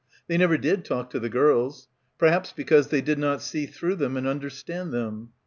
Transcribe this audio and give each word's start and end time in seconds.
They 0.27 0.35
never 0.35 0.57
did 0.57 0.83
talk 0.83 1.11
to 1.11 1.19
the 1.19 1.29
girls. 1.29 1.87
Perhaps 2.17 2.53
because 2.53 2.87
they 2.87 3.01
did 3.01 3.19
not 3.19 3.39
see 3.39 3.67
through 3.67 3.97
them 3.97 4.17
and 4.17 4.25
understand 4.25 4.91
them. 4.91 5.33